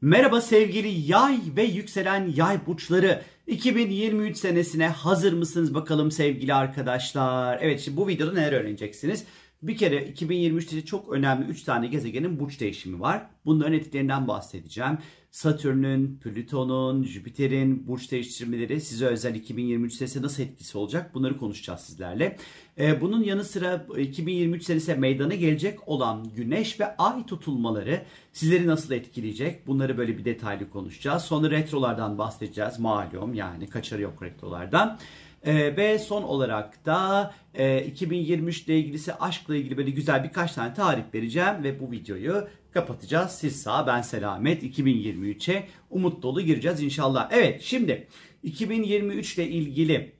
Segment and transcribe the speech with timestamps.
[0.00, 3.22] Merhaba sevgili yay ve yükselen yay burçları.
[3.46, 7.58] 2023 senesine hazır mısınız bakalım sevgili arkadaşlar?
[7.60, 9.24] Evet şimdi bu videoda neler öğreneceksiniz?
[9.62, 13.26] Bir kere 2023'te çok önemli 3 tane gezegenin burç değişimi var.
[13.46, 14.98] Bunların etkilerinden bahsedeceğim.
[15.30, 21.14] Satürn'ün, Plüton'un, Jüpiter'in burç değiştirmeleri size özel 2023 senesi nasıl etkisi olacak?
[21.14, 22.36] Bunları konuşacağız sizlerle.
[22.78, 28.02] Ee, bunun yanı sıra 2023 senesi meydana gelecek olan güneş ve ay tutulmaları
[28.32, 29.66] sizleri nasıl etkileyecek?
[29.66, 31.22] Bunları böyle bir detaylı konuşacağız.
[31.22, 32.78] Sonra retrolardan bahsedeceğiz.
[32.78, 34.98] Malum yani kaçarı yok retrolardan.
[35.46, 40.74] Ee, ve son olarak da e, 2023 ile ilgilisi aşkla ilgili böyle güzel birkaç tane
[40.74, 43.30] tarif vereceğim ve bu videoyu kapatacağız.
[43.30, 47.28] Siz sağ ben selamet 2023'e umut dolu gireceğiz inşallah.
[47.32, 48.06] Evet şimdi
[48.42, 50.12] 2023 ile ilgili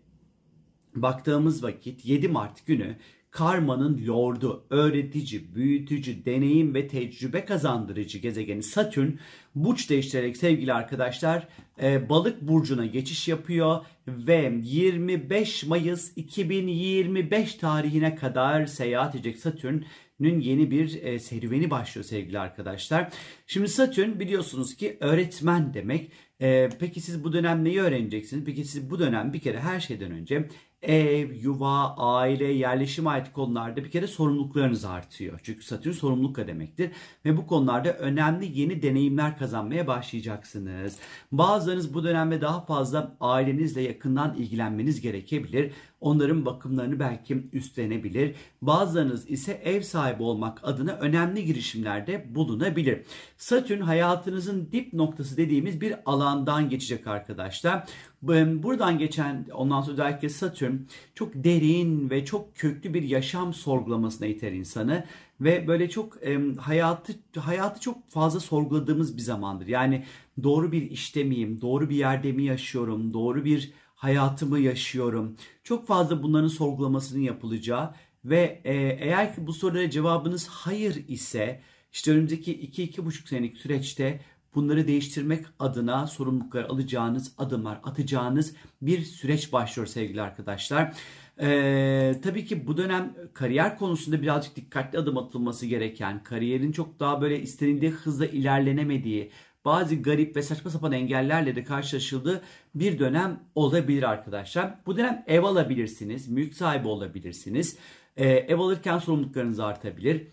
[0.95, 2.97] baktığımız vakit 7 Mart günü
[3.39, 9.11] karmanın lordu, öğretici, büyütücü, deneyim ve tecrübe kazandırıcı gezegeni Satürn
[9.55, 11.49] burç değiştirerek sevgili arkadaşlar
[11.83, 20.71] e, balık burcuna geçiş yapıyor ve 25 Mayıs 2025 tarihine kadar seyahat edecek Satürn'ün yeni
[20.71, 23.13] bir e, serüveni başlıyor sevgili arkadaşlar.
[23.47, 26.11] Şimdi Satürn biliyorsunuz ki öğretmen demek.
[26.41, 28.45] E, peki siz bu dönem neyi öğreneceksiniz?
[28.45, 30.49] Peki siz bu dönem bir kere her şeyden önce
[30.83, 35.41] ev, yuva, aile, yerleşim ait konularda bir kere sorumluluklarınız artıyor.
[35.43, 36.91] Çünkü Satürn sorumluluk demektir.
[37.25, 40.99] Ve bu konularda önemli yeni deneyimler kazanmaya başlayacaksınız.
[41.33, 45.73] Bazılarınız bu dönemde daha fazla ailenizle yakından ilgilenmeniz gerekebilir.
[46.01, 48.35] Onların bakımlarını belki üstlenebilir.
[48.63, 53.03] Bazılarınız ise ev sahibi olmak adına önemli girişimlerde bulunabilir.
[53.37, 57.89] Satürn hayatınızın dip noktası dediğimiz bir alandan geçecek arkadaşlar.
[58.23, 60.77] Buradan geçen ondan sonra özellikle Satürn
[61.15, 65.07] çok derin ve çok köklü bir yaşam sorgulamasına iter insanı
[65.41, 69.67] ve böyle çok e, hayatı hayatı çok fazla sorguladığımız bir zamandır.
[69.67, 70.05] Yani
[70.43, 75.37] doğru bir işte miyim, doğru bir yerde mi yaşıyorum, doğru bir hayatımı yaşıyorum.
[75.65, 81.61] Çok fazla bunların sorgulamasının yapılacağı ve e, eğer ki bu sorulara cevabınız hayır ise
[81.93, 84.21] işte önümüzdeki 2-2,5 senelik süreçte
[84.55, 90.95] bunları değiştirmek adına sorumluluklar alacağınız adımlar atacağınız bir süreç başlıyor sevgili arkadaşlar.
[91.41, 97.21] Ee, tabii ki bu dönem kariyer konusunda birazcık dikkatli adım atılması gereken, kariyerin çok daha
[97.21, 99.31] böyle istenildiği hızla ilerlenemediği,
[99.65, 102.43] bazı garip ve saçma sapan engellerle de karşılaşıldığı
[102.75, 104.75] bir dönem olabilir arkadaşlar.
[104.87, 107.79] Bu dönem ev alabilirsiniz, mülk sahibi olabilirsiniz.
[108.17, 110.27] Ee, ev alırken sorumluluklarınız artabilir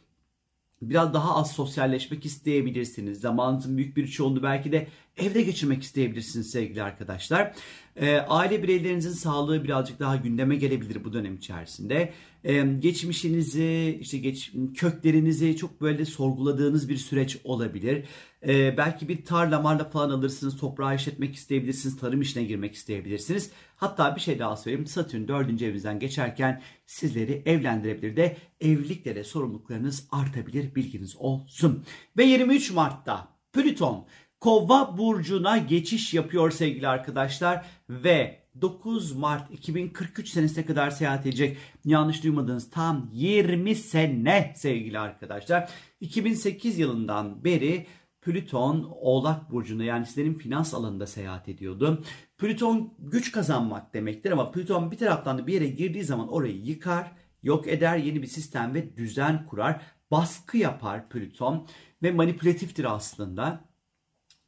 [0.89, 3.19] biraz daha az sosyalleşmek isteyebilirsiniz.
[3.19, 4.87] Zamanınızın büyük bir çoğunluğu belki de
[5.17, 7.53] evde geçirmek isteyebilirsiniz sevgili arkadaşlar.
[7.95, 12.13] E, aile bireylerinizin sağlığı birazcık daha gündeme gelebilir bu dönem içerisinde.
[12.43, 18.05] E, geçmişinizi, işte geç, köklerinizi çok böyle sorguladığınız bir süreç olabilir.
[18.47, 23.51] E, belki bir tarla marla falan alırsınız, toprağı işletmek isteyebilirsiniz, tarım işine girmek isteyebilirsiniz.
[23.75, 24.87] Hatta bir şey daha söyleyeyim.
[24.87, 25.61] Satürn 4.
[25.61, 31.83] evinizden geçerken sizleri evlendirebilir de evlilikle de sorumluluklarınız artabilir bilginiz olsun.
[32.17, 34.05] Ve 23 Mart'ta Plüton
[34.45, 41.57] Kova burcuna geçiş yapıyor sevgili arkadaşlar ve 9 Mart 2043 senesine kadar seyahat edecek.
[41.85, 45.69] Yanlış duymadınız tam 20 sene sevgili arkadaşlar.
[45.99, 47.87] 2008 yılından beri
[48.21, 52.03] Plüton Oğlak Burcu'nda yani sizlerin finans alanında seyahat ediyordu.
[52.37, 57.11] Plüton güç kazanmak demektir ama Plüton bir taraftan da bir yere girdiği zaman orayı yıkar,
[57.43, 59.81] yok eder, yeni bir sistem ve düzen kurar.
[60.11, 61.67] Baskı yapar Plüton
[62.03, 63.74] ve manipülatiftir aslında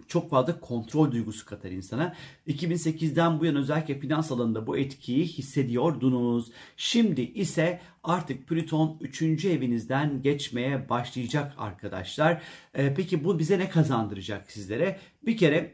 [0.08, 2.16] çok fazla kontrol duygusu katar insana.
[2.48, 6.52] 2008'den bu yana özellikle finans alanında bu etkiyi hissediyordunuz.
[6.78, 9.46] Şimdi ise artık Plüton 3.
[9.46, 12.42] evinizden geçmeye başlayacak arkadaşlar.
[12.74, 15.00] Ee, peki bu bize ne kazandıracak sizlere?
[15.26, 15.74] Bir kere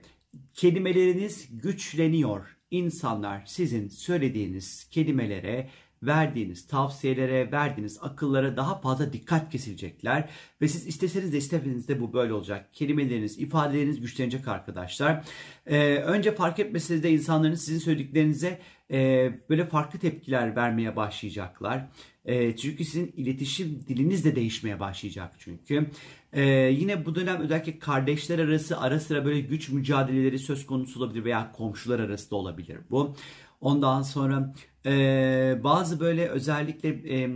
[0.53, 2.57] kelimeleriniz güçleniyor.
[2.72, 5.69] İnsanlar sizin söylediğiniz kelimelere
[6.06, 10.30] verdiğiniz tavsiyelere, verdiğiniz akıllara daha fazla dikkat kesilecekler.
[10.62, 12.74] Ve siz isteseniz de istemeniz de bu böyle olacak.
[12.74, 15.26] Kelimeleriniz, ifadeleriniz güçlenecek arkadaşlar.
[15.66, 18.59] Ee, önce fark etmeseniz de insanların sizin söylediklerinize
[18.91, 21.88] e, böyle farklı tepkiler vermeye başlayacaklar.
[22.26, 25.90] E, çünkü sizin iletişim diliniz de değişmeye başlayacak çünkü.
[26.34, 31.26] E, yine bu dönem özellikle kardeşler arası ara sıra böyle güç mücadeleleri söz konusu olabilir
[31.26, 33.16] veya komşular arası da olabilir bu.
[33.61, 34.53] Ondan sonra
[34.85, 37.30] e, bazı böyle özellikle e,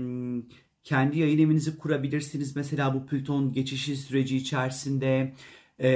[0.84, 2.56] kendi yayın evinizi kurabilirsiniz.
[2.56, 5.34] Mesela bu Plüton geçişi süreci içerisinde
[5.82, 5.90] e,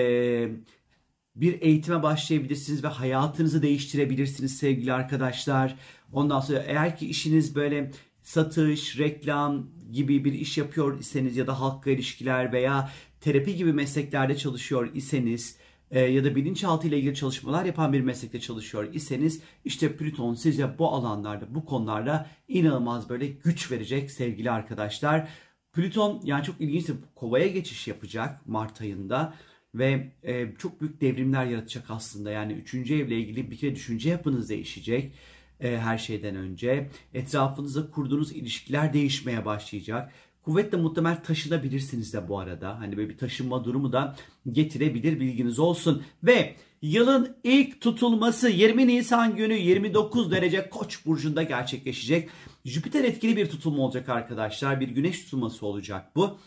[1.36, 5.76] bir eğitime başlayabilirsiniz ve hayatınızı değiştirebilirsiniz sevgili arkadaşlar.
[6.12, 11.60] Ondan sonra eğer ki işiniz böyle satış, reklam gibi bir iş yapıyor iseniz ya da
[11.60, 15.58] halkla ilişkiler veya terapi gibi mesleklerde çalışıyor iseniz
[15.92, 20.78] e, ya da bilinçaltı ile ilgili çalışmalar yapan bir meslekte çalışıyor iseniz işte Plüton size
[20.80, 25.30] bu alanlarda, bu konularda inanılmaz böyle güç verecek sevgili arkadaşlar.
[25.74, 29.34] Plüton yani çok ilginç kovaya geçiş yapacak Mart ayında
[29.76, 32.32] ve e, çok büyük devrimler yaratacak aslında.
[32.32, 35.14] Yani üçüncü evle ilgili bir kere düşünce yapınız değişecek
[35.60, 36.90] e, her şeyden önce.
[37.14, 40.12] Etrafınızda kurduğunuz ilişkiler değişmeye başlayacak.
[40.46, 42.80] Kuvvetle muhtemel taşınabilirsiniz de bu arada.
[42.80, 44.16] Hani böyle bir taşınma durumu da
[44.52, 46.04] getirebilir bilginiz olsun.
[46.24, 52.30] Ve yılın ilk tutulması 20 Nisan günü 29 derece Koç burcunda gerçekleşecek.
[52.66, 54.80] Jüpiter etkili bir tutulma olacak arkadaşlar.
[54.80, 56.40] Bir güneş tutulması olacak bu.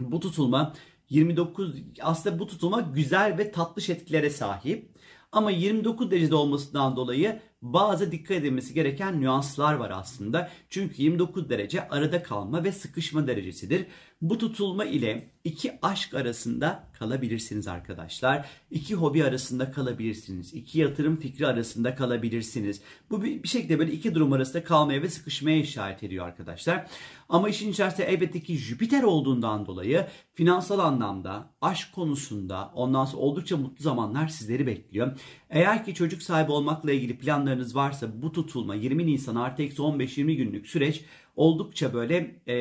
[0.00, 0.74] Bu tutulma
[1.10, 4.94] 29 aslında bu tutulma güzel ve tatlış etkilere sahip.
[5.32, 10.50] Ama 29 derecede olmasından dolayı bazı dikkat edilmesi gereken nüanslar var aslında.
[10.70, 13.86] Çünkü 29 derece arada kalma ve sıkışma derecesidir.
[14.24, 18.46] Bu tutulma ile iki aşk arasında kalabilirsiniz arkadaşlar.
[18.70, 20.54] İki hobi arasında kalabilirsiniz.
[20.54, 22.80] İki yatırım fikri arasında kalabilirsiniz.
[23.10, 26.86] Bu bir, şekilde böyle iki durum arasında kalmaya ve sıkışmaya işaret ediyor arkadaşlar.
[27.28, 33.56] Ama işin içerisinde elbette ki Jüpiter olduğundan dolayı finansal anlamda, aşk konusunda ondan sonra oldukça
[33.56, 35.18] mutlu zamanlar sizleri bekliyor.
[35.50, 40.34] Eğer ki çocuk sahibi olmakla ilgili planlarınız varsa bu tutulma 20 Nisan artı eksi 15-20
[40.34, 41.04] günlük süreç
[41.36, 42.56] oldukça böyle e,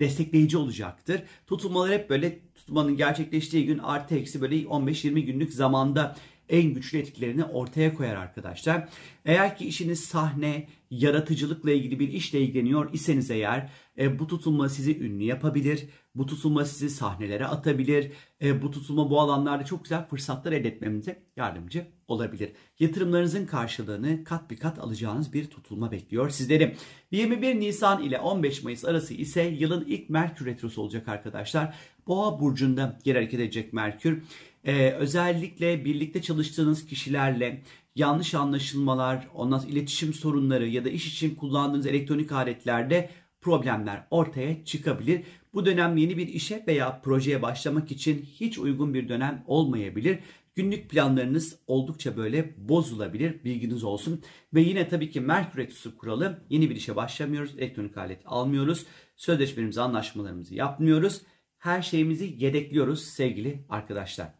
[0.00, 0.56] destekleyici
[0.88, 1.22] olacaktır.
[1.46, 6.16] Tutulmalar hep böyle tutulmanın gerçekleştiği gün artı eksi böyle 15-20 günlük zamanda
[6.48, 8.88] en güçlü etkilerini ortaya koyar arkadaşlar.
[9.24, 15.00] Eğer ki işiniz sahne, yaratıcılıkla ilgili bir işle ilgileniyor iseniz eğer e, bu tutulma sizi
[15.00, 15.88] ünlü yapabilir.
[16.14, 18.12] Bu tutulma sizi sahnelere atabilir.
[18.42, 22.52] E, bu tutulma bu alanlarda çok güzel fırsatlar elde etmemize yardımcı olabilir.
[22.78, 26.76] Yatırımlarınızın karşılığını kat bir kat alacağınız bir tutulma bekliyor sizleri.
[27.10, 31.74] 21 Nisan ile 15 Mayıs arası ise yılın ilk Merkür Retrosu olacak arkadaşlar.
[32.06, 34.22] Boğa burcunda geri hareket edecek Merkür.
[34.64, 37.62] Ee, özellikle birlikte çalıştığınız kişilerle
[37.94, 43.10] yanlış anlaşılmalar, ondan iletişim sorunları ya da iş için kullandığınız elektronik aletlerde
[43.40, 45.22] problemler ortaya çıkabilir.
[45.54, 50.18] Bu dönem yeni bir işe veya projeye başlamak için hiç uygun bir dönem olmayabilir.
[50.54, 53.44] Günlük planlarınız oldukça böyle bozulabilir.
[53.44, 54.22] Bilginiz olsun.
[54.54, 57.54] Ve yine tabii ki Merkür Retrosu kuralı yeni bir işe başlamıyoruz.
[57.58, 58.86] Elektronik alet almıyoruz.
[59.16, 61.22] Sözleşmelerimizi, anlaşmalarımızı yapmıyoruz.
[61.58, 64.37] Her şeyimizi yedekliyoruz sevgili arkadaşlar.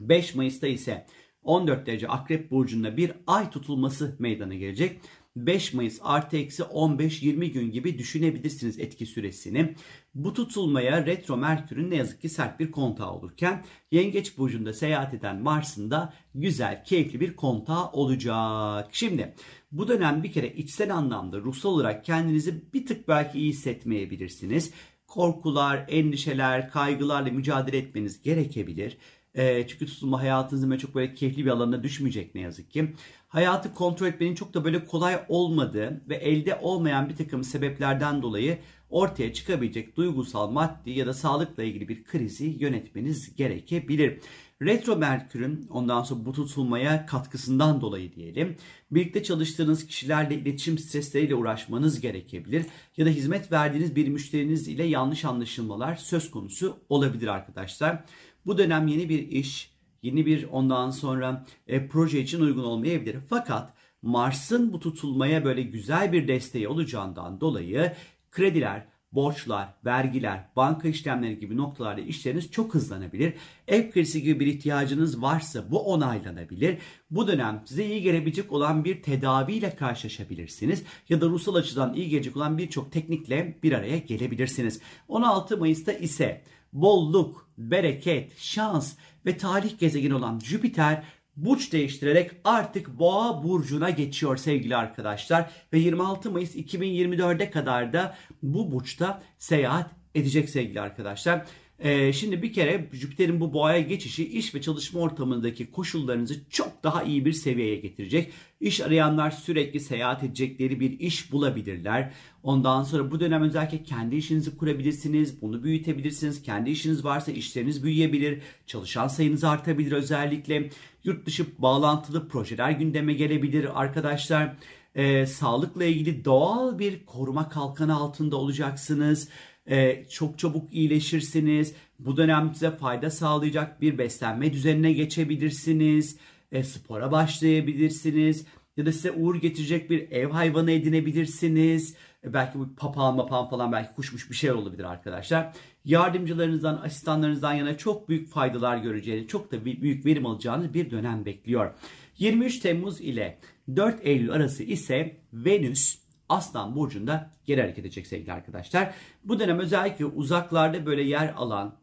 [0.00, 1.06] 5 Mayıs'ta ise
[1.42, 5.00] 14 derece Akrep Burcu'nda bir ay tutulması meydana gelecek.
[5.36, 9.74] 5 Mayıs artı eksi 15-20 gün gibi düşünebilirsiniz etki süresini.
[10.14, 15.42] Bu tutulmaya retro Merkür'ün ne yazık ki sert bir kontağı olurken Yengeç Burcu'nda seyahat eden
[15.42, 18.88] Mars'ın da güzel, keyifli bir kontağı olacak.
[18.92, 19.34] Şimdi
[19.72, 24.72] bu dönem bir kere içsel anlamda ruhsal olarak kendinizi bir tık belki iyi hissetmeyebilirsiniz.
[25.06, 28.98] Korkular, endişeler, kaygılarla mücadele etmeniz gerekebilir.
[29.34, 32.94] E, çünkü tutulma hayatınızın böyle çok böyle keyifli bir alanına düşmeyecek ne yazık ki.
[33.28, 38.58] Hayatı kontrol etmenin çok da böyle kolay olmadığı ve elde olmayan bir takım sebeplerden dolayı
[38.90, 44.20] ortaya çıkabilecek duygusal, maddi ya da sağlıkla ilgili bir krizi yönetmeniz gerekebilir.
[44.62, 48.56] Retro Merkür'ün ondan sonra bu tutulmaya katkısından dolayı diyelim.
[48.90, 52.66] Birlikte çalıştığınız kişilerle iletişim stresleriyle uğraşmanız gerekebilir.
[52.96, 58.04] Ya da hizmet verdiğiniz bir müşteriniz ile yanlış anlaşılmalar söz konusu olabilir arkadaşlar.
[58.46, 59.70] Bu dönem yeni bir iş,
[60.02, 63.16] yeni bir ondan sonra e, proje için uygun olmayabilir.
[63.28, 67.92] Fakat Mars'ın bu tutulmaya böyle güzel bir desteği olacağından dolayı
[68.30, 73.34] krediler, borçlar, vergiler, banka işlemleri gibi noktalarda işleriniz çok hızlanabilir.
[73.68, 76.78] Ev kredisi gibi bir ihtiyacınız varsa bu onaylanabilir.
[77.10, 80.82] Bu dönem size iyi gelebilecek olan bir tedaviyle karşılaşabilirsiniz.
[81.08, 84.80] Ya da ruhsal açıdan iyi gelecek olan birçok teknikle bir araya gelebilirsiniz.
[85.08, 86.42] 16 Mayıs'ta ise
[86.74, 88.94] bolluk, bereket, şans
[89.26, 91.04] ve talih gezegeni olan Jüpiter
[91.36, 98.72] burç değiştirerek artık Boğa burcuna geçiyor sevgili arkadaşlar ve 26 Mayıs 2024'e kadar da bu
[98.72, 101.44] burçta seyahat edecek sevgili arkadaşlar.
[101.78, 107.02] Ee, şimdi bir kere Jüpiter'in bu boğaya geçişi iş ve çalışma ortamındaki koşullarınızı çok daha
[107.02, 108.32] iyi bir seviyeye getirecek.
[108.60, 112.12] İş arayanlar sürekli seyahat edecekleri bir iş bulabilirler.
[112.42, 116.42] Ondan sonra bu dönem özellikle kendi işinizi kurabilirsiniz, bunu büyütebilirsiniz.
[116.42, 120.70] Kendi işiniz varsa işleriniz büyüyebilir, çalışan sayınız artabilir özellikle.
[121.04, 124.56] Yurt dışı bağlantılı projeler gündeme gelebilir arkadaşlar.
[124.94, 129.28] Ee, sağlıkla ilgili doğal bir koruma kalkanı altında olacaksınız
[129.66, 131.74] e, çok çabuk iyileşirsiniz.
[131.98, 136.16] Bu dönem size fayda sağlayacak bir beslenme düzenine geçebilirsiniz.
[136.52, 138.46] E, spora başlayabilirsiniz.
[138.76, 141.96] Ya da size uğur getirecek bir ev hayvanı edinebilirsiniz.
[142.24, 145.52] E, belki bu papağan mapağan falan belki kuşmuş bir şey olabilir arkadaşlar.
[145.84, 151.74] Yardımcılarınızdan, asistanlarınızdan yana çok büyük faydalar göreceğiniz, çok da büyük verim alacağınız bir dönem bekliyor.
[152.18, 153.38] 23 Temmuz ile
[153.76, 158.94] 4 Eylül arası ise Venüs Aslan Burcu'nda geri hareket edecek sevgili arkadaşlar.
[159.24, 161.74] Bu dönem özellikle uzaklarda böyle yer alan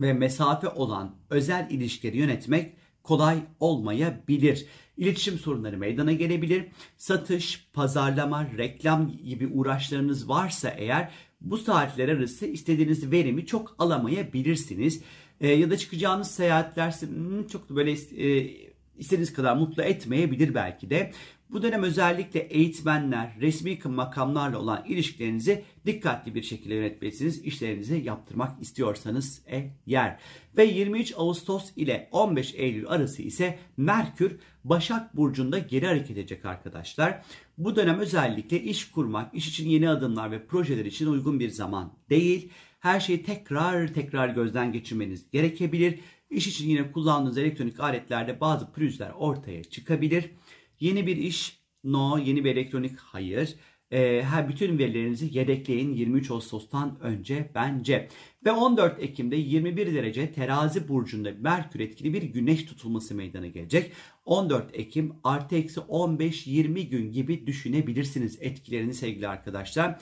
[0.00, 4.66] ve mesafe olan özel ilişkileri yönetmek kolay olmayabilir.
[4.96, 6.66] İletişim sorunları meydana gelebilir.
[6.96, 15.02] Satış, pazarlama, reklam gibi uğraşlarınız varsa eğer bu saatler arası istediğiniz verimi çok alamayabilirsiniz.
[15.40, 18.50] E, ya da çıkacağınız seyahatler hmm, çok böyle e,
[18.98, 21.12] istediğiniz kadar mutlu etmeyebilir belki de.
[21.50, 27.44] Bu dönem özellikle eğitmenler, resmi makamlarla olan ilişkilerinizi dikkatli bir şekilde yönetmelisiniz.
[27.44, 30.20] İşlerinizi yaptırmak istiyorsanız eğer.
[30.56, 37.22] Ve 23 Ağustos ile 15 Eylül arası ise Merkür Başak Burcu'nda geri hareket edecek arkadaşlar.
[37.58, 41.92] Bu dönem özellikle iş kurmak, iş için yeni adımlar ve projeler için uygun bir zaman
[42.10, 42.50] değil.
[42.80, 46.00] Her şeyi tekrar tekrar gözden geçirmeniz gerekebilir.
[46.30, 50.30] İş için yine kullandığınız elektronik aletlerde bazı pürüzler ortaya çıkabilir.
[50.84, 52.18] Yeni bir iş, no.
[52.18, 53.54] Yeni bir elektronik, hayır.
[53.90, 58.08] E, her bütün verilerinizi yedekleyin 23 Ağustos'tan önce bence.
[58.44, 63.92] Ve 14 Ekim'de 21 derece terazi burcunda Merkür etkili bir güneş tutulması meydana gelecek.
[64.24, 69.98] 14 Ekim artı eksi 15-20 gün gibi düşünebilirsiniz etkilerini sevgili arkadaşlar.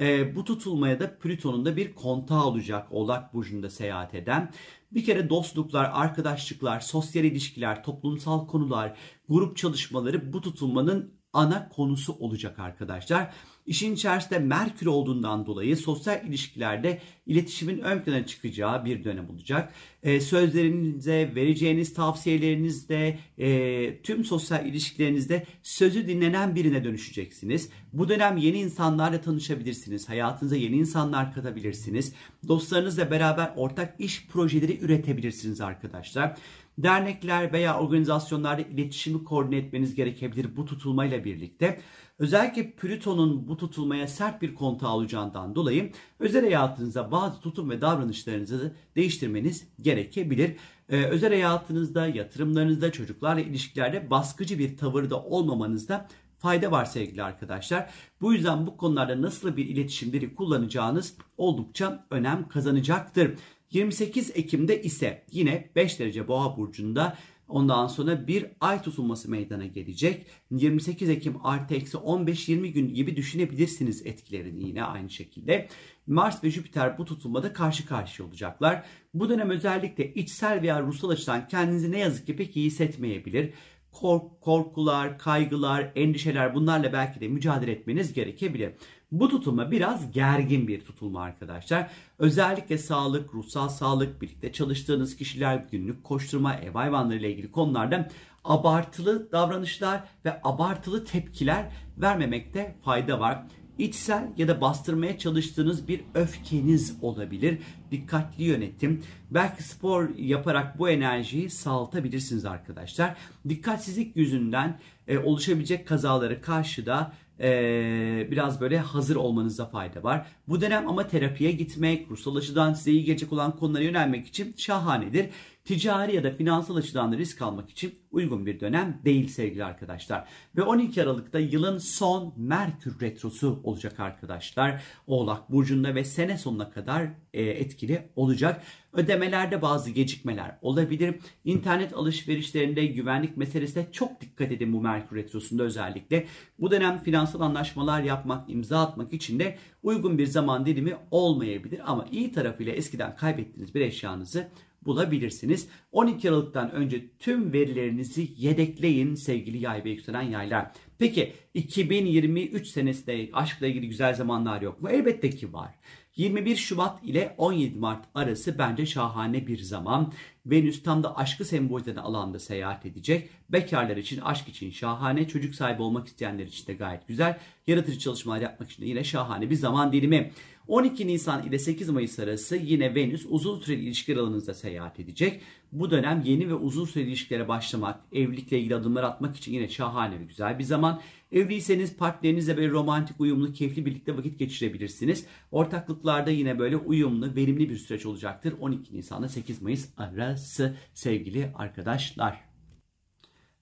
[0.00, 4.52] E, bu tutulmaya da Plüton'un da bir kontağı olacak Oğlak Burcu'nda seyahat eden.
[4.92, 8.98] Bir kere dostluklar, arkadaşlıklar, sosyal ilişkiler, toplumsal konular,
[9.28, 13.34] grup çalışmaları bu tutulmanın ana konusu olacak arkadaşlar.
[13.66, 19.72] İşin içerisinde Merkür olduğundan dolayı sosyal ilişkilerde iletişimin ön plana çıkacağı bir dönem olacak.
[20.02, 27.70] E, sözlerinize, vereceğiniz tavsiyelerinizde, e, tüm sosyal ilişkilerinizde sözü dinlenen birine dönüşeceksiniz.
[27.92, 30.08] Bu dönem yeni insanlarla tanışabilirsiniz.
[30.08, 32.12] Hayatınıza yeni insanlar katabilirsiniz.
[32.48, 36.36] Dostlarınızla beraber ortak iş projeleri üretebilirsiniz arkadaşlar.
[36.78, 41.80] Dernekler veya organizasyonlarda iletişimi koordine etmeniz gerekebilir bu tutulmayla birlikte.
[42.18, 48.74] Özellikle Plüton'un bu tutulmaya sert bir kontağı olacağından dolayı özel hayatınızda bazı tutum ve davranışlarınızı
[48.96, 50.56] değiştirmeniz gerekebilir.
[50.88, 56.08] Ee, özel hayatınızda, yatırımlarınızda, çocuklarla ilişkilerde baskıcı bir tavırda olmamanızda
[56.38, 57.90] fayda var sevgili arkadaşlar.
[58.20, 63.34] Bu yüzden bu konularda nasıl bir iletişimleri kullanacağınız oldukça önem kazanacaktır.
[63.70, 67.16] 28 Ekim'de ise yine 5 derece boğa burcunda
[67.48, 70.26] Ondan sonra bir ay tutulması meydana gelecek.
[70.50, 75.68] 28 Ekim artı eksi 15-20 gün gibi düşünebilirsiniz etkilerini yine aynı şekilde.
[76.06, 78.84] Mars ve Jüpiter bu tutulmada karşı karşıya olacaklar.
[79.14, 83.52] Bu dönem özellikle içsel veya ruhsal açıdan kendinizi ne yazık ki pek iyi hissetmeyebilir
[84.00, 88.72] kork, korkular, kaygılar, endişeler bunlarla belki de mücadele etmeniz gerekebilir.
[89.12, 91.90] Bu tutulma biraz gergin bir tutulma arkadaşlar.
[92.18, 98.08] Özellikle sağlık, ruhsal sağlık, birlikte çalıştığınız kişiler, günlük koşturma, ev hayvanları ile ilgili konularda
[98.44, 103.46] abartılı davranışlar ve abartılı tepkiler vermemekte fayda var
[103.78, 107.58] içsel ya da bastırmaya çalıştığınız bir öfkeniz olabilir.
[107.90, 109.02] Dikkatli yönetim.
[109.30, 113.16] Belki spor yaparak bu enerjiyi sağaltabilirsiniz arkadaşlar.
[113.48, 120.26] Dikkatsizlik yüzünden e, oluşabilecek kazaları karşıda e, biraz böyle hazır olmanızda fayda var.
[120.48, 125.30] Bu dönem ama terapiye gitmek, ruhsal açıdan size iyi gelecek olan konulara yönelmek için şahanedir
[125.66, 130.28] ticari ya da finansal açıdan da risk almak için uygun bir dönem değil sevgili arkadaşlar.
[130.56, 134.82] Ve 12 Aralık'ta yılın son Merkür Retrosu olacak arkadaşlar.
[135.06, 138.62] Oğlak Burcu'nda ve sene sonuna kadar e, etkili olacak.
[138.92, 141.14] Ödemelerde bazı gecikmeler olabilir.
[141.44, 146.26] İnternet alışverişlerinde güvenlik meselesine çok dikkat edin bu Merkür Retrosu'nda özellikle.
[146.58, 151.80] Bu dönem finansal anlaşmalar yapmak, imza atmak için de uygun bir zaman dilimi olmayabilir.
[151.84, 154.48] Ama iyi tarafıyla eskiden kaybettiğiniz bir eşyanızı
[154.86, 155.68] bulabilirsiniz.
[155.92, 160.72] 12 Aralık'tan önce tüm verilerinizi yedekleyin sevgili yay ve yükselen yaylar.
[160.98, 164.90] Peki 2023 senesinde aşkla ilgili güzel zamanlar yok mu?
[164.90, 165.74] Elbette ki var.
[166.16, 170.12] 21 Şubat ile 17 Mart arası bence şahane bir zaman.
[170.46, 173.30] Venüs tam da aşkı sembolize alanda seyahat edecek.
[173.48, 177.38] Bekarlar için, aşk için şahane, çocuk sahibi olmak isteyenler için de gayet güzel.
[177.66, 180.32] Yaratıcı çalışmalar yapmak için de yine şahane bir zaman dilimi.
[180.68, 185.40] 12 Nisan ile 8 Mayıs arası yine Venüs uzun süreli ilişkiler alanınızda seyahat edecek.
[185.72, 190.20] Bu dönem yeni ve uzun süreli ilişkilere başlamak, evlilikle ilgili adımlar atmak için yine şahane
[190.20, 191.00] ve güzel bir zaman.
[191.32, 195.26] Evliyseniz partnerinizle böyle romantik, uyumlu, keyifli birlikte vakit geçirebilirsiniz.
[195.50, 198.54] Ortaklıklarda yine böyle uyumlu, verimli bir süreç olacaktır.
[198.60, 202.40] 12 Nisan'da 8 Mayıs arası sevgili arkadaşlar.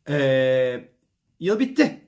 [0.09, 0.89] Ee,
[1.41, 2.04] yıl bitti.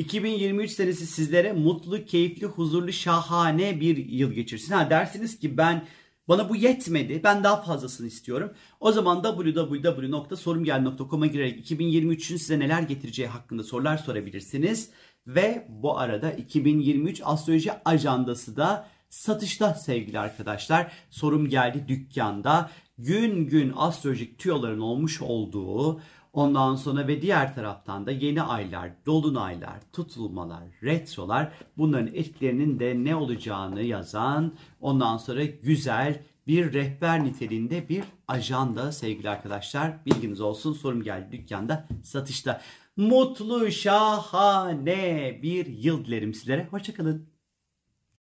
[0.00, 4.74] 2023 senesi sizlere mutlu, keyifli, huzurlu, şahane bir yıl geçirsin.
[4.74, 5.86] Ha dersiniz ki ben
[6.28, 7.20] Bana bu yetmedi.
[7.24, 8.52] Ben daha fazlasını istiyorum.
[8.80, 14.90] O zaman www.sorumgel.com'a girerek 2023'ün size neler getireceği hakkında sorular sorabilirsiniz.
[15.26, 20.92] Ve bu arada 2023 astroloji ajandası da satışta sevgili arkadaşlar.
[21.10, 22.70] Sorum geldi dükkanda.
[22.98, 26.00] Gün gün astrolojik tüyoların olmuş olduğu
[26.32, 33.16] Ondan sonra ve diğer taraftan da yeni aylar, dolunaylar, tutulmalar, retrolar bunların etkilerinin de ne
[33.16, 40.06] olacağını yazan ondan sonra güzel bir rehber niteliğinde bir ajanda sevgili arkadaşlar.
[40.06, 42.60] Bilginiz olsun sorum geldi dükkanda satışta.
[42.96, 46.68] Mutlu şahane bir yıl dilerim sizlere.
[46.70, 47.39] Hoşçakalın.